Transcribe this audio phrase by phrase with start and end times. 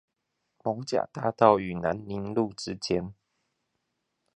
[0.03, 0.05] 艋舺
[1.13, 3.13] 大道與南寧路之間